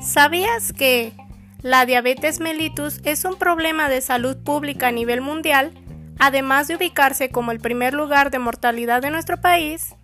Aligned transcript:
¿Sabías 0.00 0.72
que 0.72 1.12
la 1.60 1.84
diabetes 1.84 2.40
mellitus 2.40 3.00
es 3.04 3.24
un 3.24 3.36
problema 3.36 3.88
de 3.88 4.00
salud 4.00 4.36
pública 4.36 4.88
a 4.88 4.92
nivel 4.92 5.20
mundial, 5.20 5.72
además 6.18 6.68
de 6.68 6.76
ubicarse 6.76 7.28
como 7.28 7.52
el 7.52 7.60
primer 7.60 7.92
lugar 7.92 8.30
de 8.30 8.38
mortalidad 8.38 9.02
de 9.02 9.10
nuestro 9.10 9.40
país? 9.40 9.94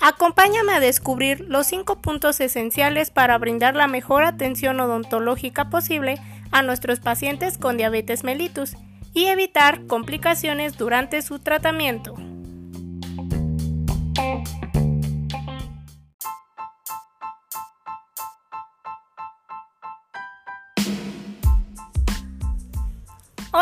Acompáñame 0.00 0.72
a 0.72 0.80
descubrir 0.80 1.44
los 1.46 1.66
cinco 1.66 2.00
puntos 2.00 2.40
esenciales 2.40 3.10
para 3.10 3.38
brindar 3.38 3.76
la 3.76 3.86
mejor 3.86 4.24
atención 4.24 4.80
odontológica 4.80 5.70
posible 5.70 6.18
a 6.50 6.62
nuestros 6.62 6.98
pacientes 7.00 7.58
con 7.58 7.76
diabetes 7.76 8.24
mellitus 8.24 8.74
y 9.12 9.26
evitar 9.26 9.86
complicaciones 9.86 10.76
durante 10.76 11.22
su 11.22 11.38
tratamiento. 11.38 12.14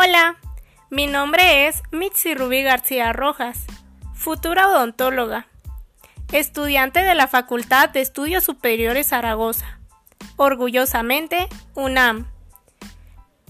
Hola, 0.09 0.37
mi 0.89 1.05
nombre 1.05 1.67
es 1.67 1.83
Mitzi 1.91 2.33
Rubí 2.33 2.63
García 2.63 3.13
Rojas, 3.13 3.67
futura 4.15 4.67
odontóloga 4.67 5.45
estudiante 6.31 7.03
de 7.03 7.13
la 7.13 7.27
Facultad 7.27 7.89
de 7.89 8.01
Estudios 8.01 8.43
Superiores 8.43 9.09
Zaragoza. 9.09 9.79
Orgullosamente, 10.35 11.47
UNAM. 11.75 12.25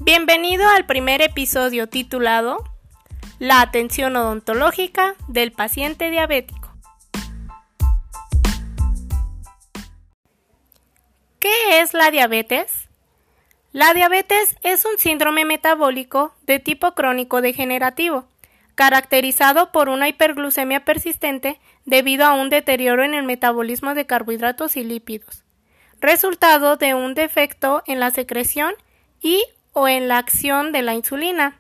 Bienvenido 0.02 0.68
al 0.68 0.85
primer 0.85 1.22
episodio 1.22 1.88
titulado 1.88 2.62
La 3.38 3.62
atención 3.62 4.18
odontológica 4.18 5.16
del 5.30 5.54
paciente 5.54 6.10
diabético. 6.10 6.73
¿Qué 11.40 11.80
es 11.80 11.93
la 11.93 12.12
diabetes? 12.12 12.88
La 13.71 13.93
diabetes 13.93 14.55
es 14.63 14.84
un 14.85 14.98
síndrome 14.98 15.45
metabólico 15.45 16.34
de 16.48 16.57
tipo 16.57 16.95
crónico 16.95 17.41
degenerativo 17.41 18.27
caracterizado 18.73 19.73
por 19.73 19.89
una 19.89 20.07
hiperglucemia 20.07 20.85
persistente 20.85 21.59
debido 21.85 22.25
a 22.25 22.34
un 22.34 22.49
deterioro 22.49 23.03
en 23.03 23.13
el 23.13 23.23
metabolismo 23.23 23.93
de 23.93 24.05
carbohidratos 24.05 24.77
y 24.77 24.85
lípidos, 24.85 25.43
resultado 25.99 26.77
de 26.77 26.93
un 26.93 27.13
defecto 27.13 27.84
en 27.85 27.99
la 27.99 28.09
secreción 28.09 28.73
y 29.21 29.43
o 29.73 29.90
en 29.90 30.07
la 30.07 30.17
acción 30.17 30.71
de 30.71 30.81
la 30.81 30.93
insulina. 30.93 31.59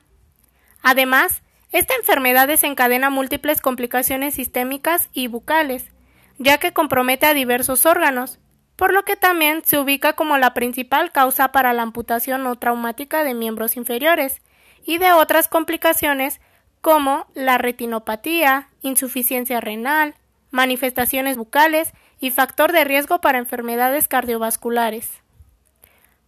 Además, 0.81 1.41
esta 1.73 1.93
enfermedad 1.93 2.47
desencadena 2.47 3.09
múltiples 3.09 3.59
complicaciones 3.59 4.35
sistémicas 4.35 5.09
y 5.11 5.27
bucales, 5.27 5.91
ya 6.37 6.57
que 6.57 6.71
compromete 6.71 7.25
a 7.25 7.33
diversos 7.33 7.85
órganos, 7.85 8.39
por 8.79 8.93
lo 8.93 9.03
que 9.03 9.17
también 9.17 9.61
se 9.65 9.77
ubica 9.77 10.13
como 10.13 10.37
la 10.37 10.53
principal 10.53 11.11
causa 11.11 11.51
para 11.51 11.73
la 11.73 11.81
amputación 11.81 12.43
no 12.43 12.55
traumática 12.55 13.25
de 13.25 13.33
miembros 13.33 13.75
inferiores 13.75 14.41
y 14.85 14.99
de 14.99 15.11
otras 15.11 15.49
complicaciones 15.49 16.39
como 16.79 17.27
la 17.33 17.57
retinopatía, 17.57 18.69
insuficiencia 18.81 19.59
renal, 19.59 20.15
manifestaciones 20.49 21.35
bucales 21.35 21.91
y 22.21 22.31
factor 22.31 22.71
de 22.71 22.85
riesgo 22.85 23.19
para 23.19 23.39
enfermedades 23.39 24.07
cardiovasculares. 24.07 25.09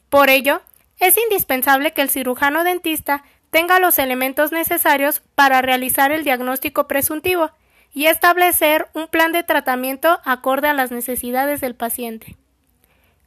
Por 0.09 0.29
ello, 0.29 0.61
es 0.99 1.17
indispensable 1.17 1.93
que 1.93 2.01
el 2.01 2.09
cirujano 2.09 2.65
dentista 2.65 3.23
tenga 3.49 3.79
los 3.79 3.97
elementos 3.97 4.51
necesarios 4.51 5.21
para 5.35 5.61
realizar 5.61 6.11
el 6.11 6.25
diagnóstico 6.25 6.85
presuntivo 6.85 7.51
y 7.93 8.07
establecer 8.07 8.89
un 8.93 9.07
plan 9.07 9.31
de 9.31 9.43
tratamiento 9.43 10.19
acorde 10.25 10.67
a 10.67 10.73
las 10.73 10.91
necesidades 10.91 11.61
del 11.61 11.75
paciente. 11.75 12.40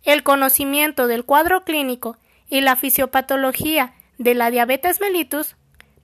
El 0.05 0.23
conocimiento 0.23 1.07
del 1.07 1.25
cuadro 1.25 1.65
clínico 1.65 2.19
y 2.51 2.61
la 2.61 2.77
fisiopatología 2.77 3.95
de 4.19 4.35
la 4.35 4.51
diabetes 4.51 5.01
mellitus 5.01 5.57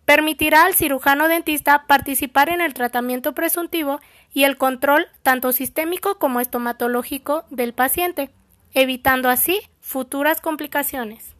permitirá 0.06 0.64
al 0.64 0.74
cirujano 0.74 1.28
dentista 1.28 1.86
participar 1.86 2.48
en 2.48 2.62
el 2.62 2.72
tratamiento 2.72 3.34
presuntivo 3.34 4.00
y 4.32 4.44
el 4.44 4.56
control 4.56 5.06
tanto 5.22 5.52
sistémico 5.52 6.18
como 6.18 6.40
estomatológico 6.40 7.44
del 7.50 7.74
paciente, 7.74 8.30
evitando 8.72 9.28
así 9.28 9.60
futuras 9.80 10.40
complicaciones. 10.40 11.36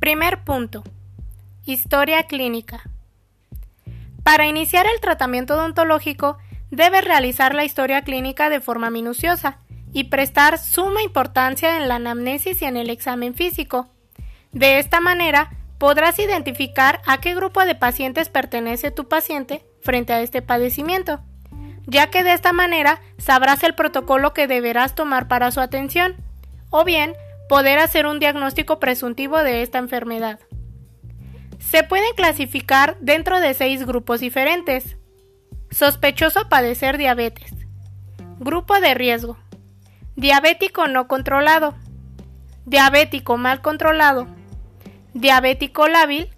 Primer 0.00 0.42
punto. 0.44 0.82
Historia 1.66 2.22
clínica. 2.22 2.82
Para 4.24 4.46
iniciar 4.46 4.86
el 4.86 4.98
tratamiento 5.00 5.54
odontológico, 5.54 6.38
debe 6.70 7.00
realizar 7.00 7.54
la 7.54 7.64
historia 7.64 8.02
clínica 8.02 8.48
de 8.48 8.60
forma 8.60 8.90
minuciosa, 8.90 9.58
y 9.92 10.04
prestar 10.04 10.58
suma 10.58 11.02
importancia 11.02 11.76
en 11.76 11.88
la 11.88 11.96
anamnesis 11.96 12.62
y 12.62 12.64
en 12.64 12.76
el 12.76 12.90
examen 12.90 13.34
físico. 13.34 13.88
De 14.52 14.78
esta 14.78 15.00
manera, 15.00 15.50
podrás 15.78 16.18
identificar 16.18 17.00
a 17.06 17.18
qué 17.20 17.34
grupo 17.34 17.64
de 17.64 17.74
pacientes 17.74 18.28
pertenece 18.28 18.90
tu 18.90 19.08
paciente 19.08 19.64
frente 19.80 20.12
a 20.12 20.20
este 20.20 20.42
padecimiento, 20.42 21.20
ya 21.86 22.10
que 22.10 22.22
de 22.22 22.34
esta 22.34 22.52
manera 22.52 23.00
sabrás 23.18 23.62
el 23.62 23.74
protocolo 23.74 24.32
que 24.32 24.46
deberás 24.46 24.94
tomar 24.94 25.26
para 25.26 25.50
su 25.50 25.60
atención, 25.60 26.16
o 26.70 26.84
bien 26.84 27.14
poder 27.48 27.80
hacer 27.80 28.06
un 28.06 28.20
diagnóstico 28.20 28.78
presuntivo 28.78 29.38
de 29.38 29.62
esta 29.62 29.78
enfermedad. 29.78 30.38
Se 31.58 31.82
pueden 31.82 32.14
clasificar 32.14 32.96
dentro 33.00 33.40
de 33.40 33.54
seis 33.54 33.84
grupos 33.84 34.20
diferentes. 34.20 34.96
Sospechoso 35.70 36.48
padecer 36.48 36.98
diabetes. 36.98 37.52
Grupo 38.38 38.80
de 38.80 38.94
riesgo 38.94 39.36
diabético 40.20 40.86
no 40.86 41.08
controlado, 41.08 41.74
diabético 42.66 43.38
mal 43.38 43.62
controlado, 43.62 44.26
diabético 45.14 45.88
lábil 45.88 46.28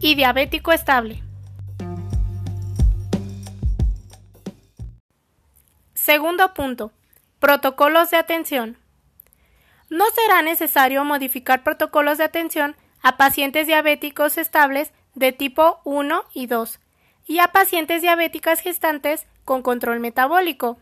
y 0.00 0.16
diabético 0.16 0.72
estable. 0.72 1.22
Segundo 5.94 6.54
punto. 6.54 6.90
Protocolos 7.38 8.10
de 8.10 8.16
atención. 8.16 8.78
No 9.90 10.06
será 10.10 10.42
necesario 10.42 11.04
modificar 11.04 11.62
protocolos 11.62 12.18
de 12.18 12.24
atención 12.24 12.74
a 13.02 13.16
pacientes 13.16 13.66
diabéticos 13.66 14.38
estables 14.38 14.92
de 15.14 15.32
tipo 15.32 15.80
1 15.84 16.24
y 16.32 16.46
2 16.46 16.80
y 17.26 17.38
a 17.38 17.48
pacientes 17.48 18.02
diabéticas 18.02 18.60
gestantes 18.60 19.26
con 19.44 19.62
control 19.62 20.00
metabólico. 20.00 20.78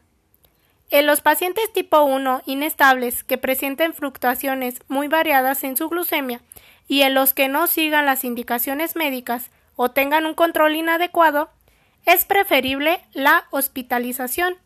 En 0.90 1.06
los 1.06 1.20
pacientes 1.20 1.72
tipo 1.72 2.02
1 2.04 2.42
inestables 2.46 3.24
que 3.24 3.38
presenten 3.38 3.94
fluctuaciones 3.94 4.82
muy 4.88 5.08
variadas 5.08 5.64
en 5.64 5.76
su 5.76 5.88
glucemia 5.88 6.42
y 6.86 7.02
en 7.02 7.14
los 7.14 7.32
que 7.32 7.48
no 7.48 7.66
sigan 7.66 8.06
las 8.06 8.24
indicaciones 8.24 8.96
médicas 8.96 9.50
o 9.76 9.90
tengan 9.90 10.26
un 10.26 10.34
control 10.34 10.74
inadecuado, 10.76 11.50
es 12.04 12.24
preferible 12.24 13.00
la 13.12 13.46
hospitalización, 13.50 14.56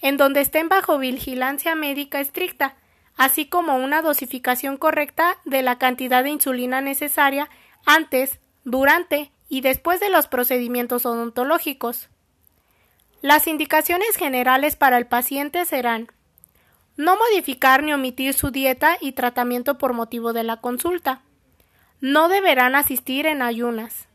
en 0.00 0.16
donde 0.16 0.40
estén 0.40 0.68
bajo 0.68 0.98
vigilancia 0.98 1.74
médica 1.74 2.20
estricta, 2.20 2.76
así 3.16 3.46
como 3.46 3.76
una 3.76 4.02
dosificación 4.02 4.76
correcta 4.76 5.38
de 5.44 5.62
la 5.62 5.78
cantidad 5.78 6.22
de 6.22 6.30
insulina 6.30 6.80
necesaria 6.80 7.48
antes, 7.84 8.38
durante 8.64 9.32
y 9.48 9.62
después 9.62 10.00
de 10.00 10.10
los 10.10 10.28
procedimientos 10.28 11.06
odontológicos. 11.06 12.08
Las 13.22 13.46
indicaciones 13.46 14.16
generales 14.16 14.76
para 14.76 14.98
el 14.98 15.06
paciente 15.06 15.64
serán 15.64 16.08
no 16.96 17.16
modificar 17.16 17.82
ni 17.82 17.92
omitir 17.92 18.34
su 18.34 18.50
dieta 18.50 18.96
y 19.00 19.12
tratamiento 19.12 19.78
por 19.78 19.92
motivo 19.92 20.32
de 20.32 20.42
la 20.42 20.56
consulta. 20.58 21.22
No 22.00 22.28
deberán 22.28 22.74
asistir 22.74 23.26
en 23.26 23.40
ayunas. 23.40 24.08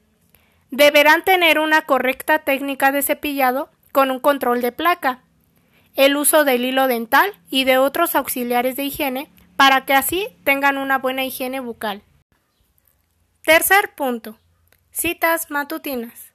Deberán 0.69 1.24
tener 1.24 1.59
una 1.59 1.83
correcta 1.83 2.39
técnica 2.39 2.91
de 2.91 3.01
cepillado 3.01 3.69
con 3.94 4.12
un 4.12 4.19
control 4.19 4.62
de 4.62 4.71
placa. 4.71 5.24
El 5.95 6.18
uso 6.18 6.44
del 6.44 6.65
hilo 6.65 6.88
dental 6.88 7.31
y 7.50 7.63
de 7.63 7.77
otros 7.77 8.15
auxiliares 8.15 8.75
de 8.75 8.83
higiene 8.83 9.30
para 9.56 9.85
que 9.85 9.94
así 9.94 10.27
tengan 10.44 10.77
una 10.77 10.97
buena 10.97 11.24
higiene 11.24 11.59
bucal. 11.59 12.01
Tercer 13.45 13.94
punto. 13.95 14.38
Citas 14.95 15.50
matutinas. 15.50 16.34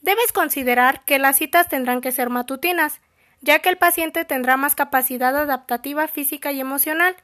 Debes 0.00 0.32
considerar 0.32 1.04
que 1.04 1.18
las 1.18 1.36
citas 1.36 1.68
tendrán 1.68 2.00
que 2.00 2.12
ser 2.12 2.30
matutinas, 2.30 3.02
ya 3.42 3.58
que 3.58 3.68
el 3.68 3.76
paciente 3.76 4.24
tendrá 4.24 4.56
más 4.56 4.74
capacidad 4.74 5.36
adaptativa 5.36 6.08
física 6.08 6.50
y 6.50 6.60
emocional. 6.60 7.14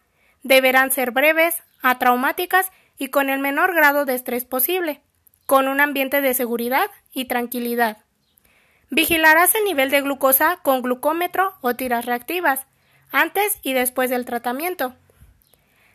Deberán 0.43 0.91
ser 0.91 1.13
breves, 1.13 1.63
atraumáticas 1.81 2.71
y 2.99 3.09
con 3.09 3.31
el 3.31 3.39
menor 3.41 3.75
grado 3.75 4.05
de 4.05 4.15
estrés 4.15 4.45
posible, 4.45 5.01
con 5.47 5.67
un 5.67 5.81
ambiente 5.81 6.21
de 6.21 6.35
seguridad 6.35 6.91
y 7.11 7.25
tranquilidad. 7.25 7.97
Vigilarás 8.91 9.55
el 9.55 9.65
nivel 9.65 9.91
de 9.91 10.03
glucosa 10.03 10.59
con 10.63 10.83
glucómetro 10.83 11.55
o 11.63 11.75
tiras 11.75 12.05
reactivas, 12.05 12.67
antes 13.11 13.61
y 13.63 13.73
después 13.73 14.11
del 14.11 14.27
tratamiento. 14.27 14.95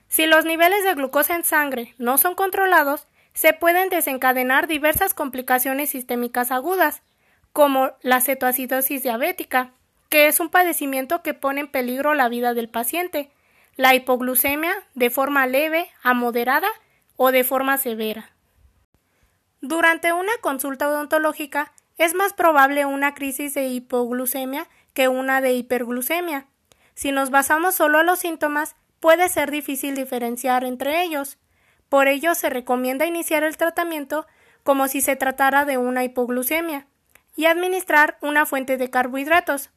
Si 0.07 0.25
los 0.25 0.43
niveles 0.43 0.83
de 0.83 0.95
glucosa 0.95 1.35
en 1.35 1.43
sangre 1.43 1.93
no 1.99 2.17
son 2.17 2.33
controlados, 2.33 3.05
se 3.33 3.53
pueden 3.53 3.89
desencadenar 3.89 4.67
diversas 4.67 5.13
complicaciones 5.13 5.91
sistémicas 5.91 6.51
agudas, 6.51 7.01
como 7.53 7.91
la 8.01 8.21
cetoacidosis 8.21 9.03
diabética, 9.03 9.71
que 10.09 10.27
es 10.27 10.39
un 10.39 10.49
padecimiento 10.49 11.21
que 11.21 11.33
pone 11.33 11.61
en 11.61 11.67
peligro 11.67 12.13
la 12.13 12.29
vida 12.29 12.53
del 12.53 12.69
paciente, 12.69 13.31
la 13.75 13.95
hipoglucemia 13.95 14.73
de 14.95 15.09
forma 15.09 15.47
leve 15.47 15.89
a 16.03 16.13
moderada 16.13 16.67
o 17.15 17.31
de 17.31 17.43
forma 17.43 17.77
severa. 17.77 18.31
Durante 19.61 20.13
una 20.13 20.31
consulta 20.41 20.89
odontológica 20.89 21.71
es 21.97 22.13
más 22.13 22.33
probable 22.33 22.85
una 22.85 23.13
crisis 23.13 23.53
de 23.53 23.67
hipoglucemia 23.67 24.67
que 24.93 25.07
una 25.07 25.41
de 25.41 25.53
hiperglucemia. 25.53 26.45
Si 26.93 27.11
nos 27.11 27.29
basamos 27.29 27.75
solo 27.75 27.99
a 27.99 28.03
los 28.03 28.19
síntomas, 28.19 28.75
puede 28.99 29.29
ser 29.29 29.51
difícil 29.51 29.95
diferenciar 29.95 30.63
entre 30.63 31.03
ellos. 31.03 31.37
Por 31.89 32.07
ello 32.07 32.35
se 32.35 32.49
recomienda 32.49 33.05
iniciar 33.05 33.43
el 33.43 33.57
tratamiento 33.57 34.27
como 34.63 34.87
si 34.87 35.01
se 35.01 35.15
tratara 35.15 35.65
de 35.65 35.77
una 35.77 36.03
hipoglucemia 36.03 36.87
y 37.35 37.45
administrar 37.45 38.17
una 38.21 38.45
fuente 38.45 38.77
de 38.77 38.89
carbohidratos. 38.89 39.71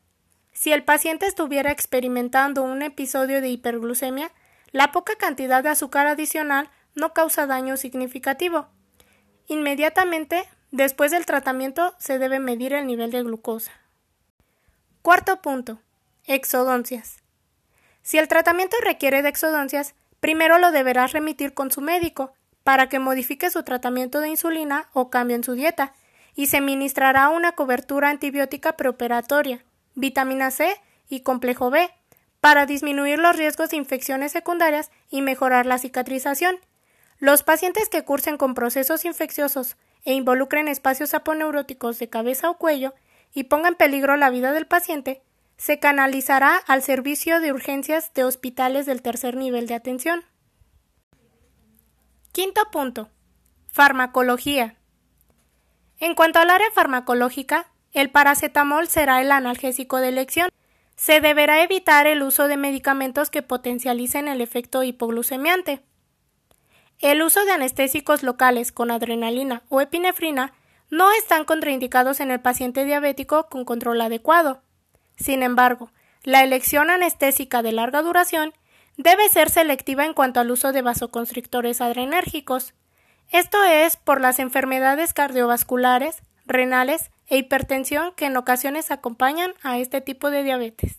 Si 0.52 0.72
el 0.72 0.84
paciente 0.84 1.26
estuviera 1.26 1.70
experimentando 1.70 2.62
un 2.62 2.82
episodio 2.82 3.40
de 3.40 3.48
hiperglucemia, 3.48 4.30
la 4.70 4.92
poca 4.92 5.16
cantidad 5.16 5.62
de 5.62 5.70
azúcar 5.70 6.06
adicional 6.06 6.70
no 6.94 7.14
causa 7.14 7.46
daño 7.46 7.76
significativo. 7.76 8.68
Inmediatamente 9.46 10.46
después 10.70 11.10
del 11.10 11.26
tratamiento 11.26 11.94
se 11.98 12.18
debe 12.18 12.38
medir 12.38 12.74
el 12.74 12.86
nivel 12.86 13.10
de 13.10 13.22
glucosa. 13.22 13.72
Cuarto 15.00 15.40
punto. 15.40 15.80
Exodoncias. 16.26 17.22
Si 18.02 18.18
el 18.18 18.28
tratamiento 18.28 18.76
requiere 18.84 19.22
de 19.22 19.28
exodoncias, 19.28 19.94
primero 20.22 20.58
lo 20.58 20.70
deberás 20.70 21.10
remitir 21.10 21.52
con 21.52 21.72
su 21.72 21.80
médico 21.80 22.32
para 22.62 22.88
que 22.88 23.00
modifique 23.00 23.50
su 23.50 23.64
tratamiento 23.64 24.20
de 24.20 24.28
insulina 24.28 24.88
o 24.92 25.10
cambie 25.10 25.34
en 25.34 25.42
su 25.42 25.54
dieta, 25.54 25.94
y 26.36 26.46
se 26.46 26.60
ministrará 26.60 27.28
una 27.28 27.52
cobertura 27.52 28.08
antibiótica 28.08 28.76
preoperatoria, 28.76 29.64
vitamina 29.96 30.52
C 30.52 30.80
y 31.08 31.22
complejo 31.22 31.70
B, 31.70 31.90
para 32.40 32.66
disminuir 32.66 33.18
los 33.18 33.36
riesgos 33.36 33.70
de 33.70 33.78
infecciones 33.78 34.30
secundarias 34.30 34.92
y 35.10 35.22
mejorar 35.22 35.66
la 35.66 35.78
cicatrización. 35.78 36.56
Los 37.18 37.42
pacientes 37.42 37.88
que 37.88 38.04
cursen 38.04 38.36
con 38.36 38.54
procesos 38.54 39.04
infecciosos 39.04 39.76
e 40.04 40.12
involucren 40.14 40.68
espacios 40.68 41.14
aponeuróticos 41.14 41.98
de 41.98 42.08
cabeza 42.08 42.48
o 42.48 42.58
cuello 42.58 42.94
y 43.34 43.44
pongan 43.44 43.72
en 43.72 43.78
peligro 43.78 44.16
la 44.16 44.30
vida 44.30 44.52
del 44.52 44.68
paciente 44.68 45.20
se 45.62 45.78
canalizará 45.78 46.56
al 46.56 46.82
servicio 46.82 47.40
de 47.40 47.52
urgencias 47.52 48.12
de 48.14 48.24
hospitales 48.24 48.84
del 48.84 49.00
tercer 49.00 49.36
nivel 49.36 49.68
de 49.68 49.74
atención. 49.74 50.24
Quinto 52.32 52.62
punto. 52.72 53.10
Farmacología. 53.70 54.74
En 56.00 56.16
cuanto 56.16 56.40
al 56.40 56.50
área 56.50 56.66
farmacológica, 56.74 57.70
el 57.92 58.10
paracetamol 58.10 58.88
será 58.88 59.22
el 59.22 59.30
analgésico 59.30 59.98
de 59.98 60.08
elección. 60.08 60.48
Se 60.96 61.20
deberá 61.20 61.62
evitar 61.62 62.08
el 62.08 62.24
uso 62.24 62.48
de 62.48 62.56
medicamentos 62.56 63.30
que 63.30 63.42
potencialicen 63.42 64.26
el 64.26 64.40
efecto 64.40 64.82
hipoglucemiante. 64.82 65.84
El 66.98 67.22
uso 67.22 67.44
de 67.44 67.52
anestésicos 67.52 68.24
locales 68.24 68.72
con 68.72 68.90
adrenalina 68.90 69.62
o 69.68 69.80
epinefrina 69.80 70.54
no 70.90 71.12
están 71.12 71.44
contraindicados 71.44 72.18
en 72.18 72.32
el 72.32 72.40
paciente 72.40 72.84
diabético 72.84 73.48
con 73.48 73.64
control 73.64 74.00
adecuado. 74.00 74.64
Sin 75.22 75.44
embargo, 75.44 75.92
la 76.24 76.42
elección 76.42 76.90
anestésica 76.90 77.62
de 77.62 77.70
larga 77.70 78.02
duración 78.02 78.52
debe 78.96 79.28
ser 79.28 79.50
selectiva 79.50 80.04
en 80.04 80.14
cuanto 80.14 80.40
al 80.40 80.50
uso 80.50 80.72
de 80.72 80.82
vasoconstrictores 80.82 81.80
adrenérgicos. 81.80 82.74
Esto 83.30 83.62
es 83.62 83.96
por 83.96 84.20
las 84.20 84.40
enfermedades 84.40 85.14
cardiovasculares, 85.14 86.22
renales 86.44 87.12
e 87.28 87.36
hipertensión 87.36 88.12
que 88.16 88.26
en 88.26 88.36
ocasiones 88.36 88.90
acompañan 88.90 89.54
a 89.62 89.78
este 89.78 90.00
tipo 90.00 90.28
de 90.30 90.42
diabetes. 90.42 90.98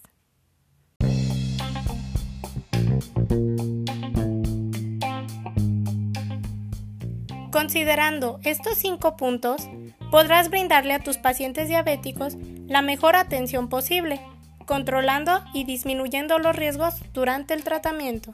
Considerando 7.51 8.39
estos 8.43 8.77
cinco 8.77 9.17
puntos, 9.17 9.67
podrás 10.11 10.49
brindarle 10.49 10.93
a 10.93 10.99
tus 10.99 11.17
pacientes 11.17 11.67
diabéticos 11.67 12.37
la 12.67 12.81
mejor 12.81 13.15
atención 13.15 13.69
posible, 13.69 14.21
controlando 14.65 15.43
y 15.53 15.65
disminuyendo 15.65 16.39
los 16.39 16.55
riesgos 16.55 16.95
durante 17.13 17.53
el 17.53 17.63
tratamiento. 17.63 18.33